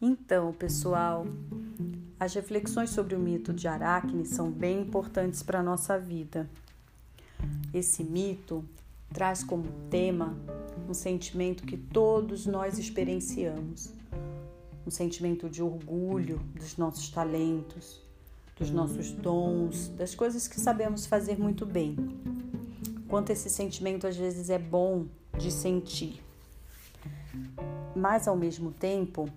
[0.00, 1.26] Então, pessoal,
[2.18, 6.48] as reflexões sobre o mito de Aracne são bem importantes para a nossa vida.
[7.72, 8.64] Esse mito
[9.12, 10.34] traz como tema
[10.88, 13.92] um sentimento que todos nós experienciamos,
[14.86, 18.00] um sentimento de orgulho dos nossos talentos,
[18.56, 21.96] dos nossos dons, das coisas que sabemos fazer muito bem.
[23.08, 25.06] Quanto esse sentimento às vezes é bom
[25.38, 26.22] de sentir.
[27.94, 29.28] Mas ao mesmo tempo,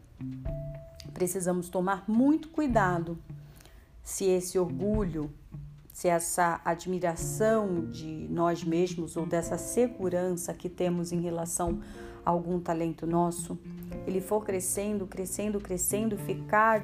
[1.13, 3.17] precisamos tomar muito cuidado
[4.03, 5.31] se esse orgulho,
[5.91, 11.79] se essa admiração de nós mesmos ou dessa segurança que temos em relação
[12.25, 13.57] a algum talento nosso,
[14.07, 16.83] ele for crescendo, crescendo, crescendo, ficar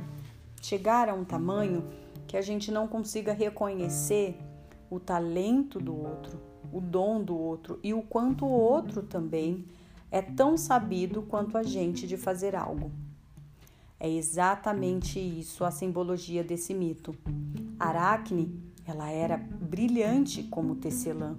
[0.62, 1.84] chegar a um tamanho
[2.28, 4.38] que a gente não consiga reconhecer
[4.90, 6.40] o talento do outro,
[6.72, 9.66] o dom do outro e o quanto o outro também
[10.12, 12.92] é tão sabido quanto a gente de fazer algo.
[14.00, 17.14] É exatamente isso a simbologia desse mito.
[17.78, 21.38] Aracne, ela era brilhante como tecelã.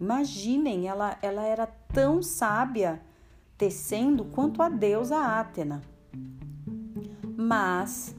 [0.00, 3.02] Imaginem, ela, ela era tão sábia
[3.58, 5.82] tecendo quanto a deusa Atena.
[7.36, 8.14] Mas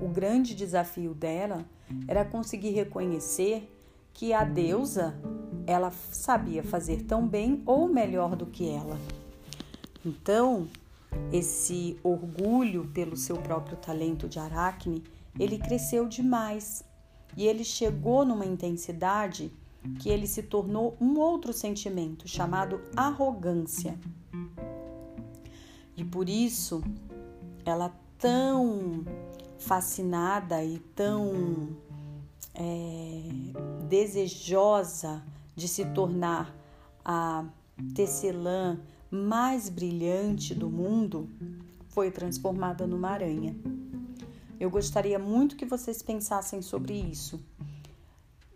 [0.00, 1.66] o grande desafio dela
[2.06, 3.70] era conseguir reconhecer
[4.14, 5.14] que a deusa
[5.68, 8.98] ela sabia fazer tão bem ou melhor do que ela.
[10.04, 10.66] Então,
[11.30, 15.04] esse orgulho pelo seu próprio talento de Aracne,
[15.38, 16.82] ele cresceu demais
[17.36, 19.52] e ele chegou numa intensidade
[20.00, 23.98] que ele se tornou um outro sentimento chamado arrogância.
[25.94, 26.82] E por isso,
[27.66, 29.04] ela tão
[29.58, 31.76] fascinada e tão
[32.54, 33.22] é,
[33.86, 35.22] desejosa
[35.58, 36.54] de se tornar
[37.04, 37.44] a
[37.92, 38.78] tecelã
[39.10, 41.28] mais brilhante do mundo,
[41.88, 43.56] foi transformada numa aranha.
[44.60, 47.40] Eu gostaria muito que vocês pensassem sobre isso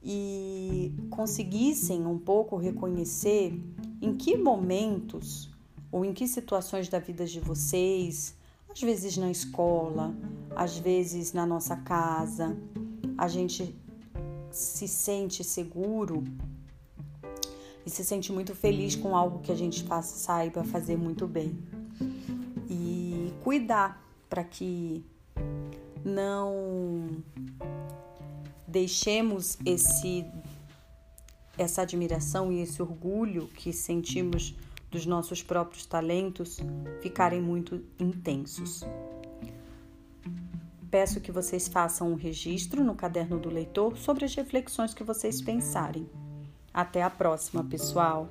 [0.00, 3.52] e conseguissem um pouco reconhecer
[4.00, 5.50] em que momentos
[5.90, 8.36] ou em que situações da vida de vocês,
[8.70, 10.14] às vezes na escola,
[10.54, 12.56] às vezes na nossa casa,
[13.18, 13.74] a gente
[14.52, 16.22] se sente seguro
[17.84, 21.58] e se sente muito feliz com algo que a gente faça, saiba fazer muito bem.
[22.68, 25.04] E cuidar para que
[26.04, 27.22] não
[28.66, 30.24] deixemos esse
[31.58, 34.54] essa admiração e esse orgulho que sentimos
[34.90, 36.58] dos nossos próprios talentos
[37.00, 38.82] ficarem muito intensos.
[40.90, 45.40] Peço que vocês façam um registro no caderno do leitor sobre as reflexões que vocês
[45.40, 46.06] pensarem.
[46.72, 48.28] Até a próxima, pessoal!